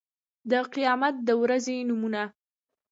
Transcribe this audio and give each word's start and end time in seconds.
د 0.51 0.53
قيامت 0.73 1.15
د 1.27 1.29
ورځې 1.41 1.77
نومونه 1.89 2.21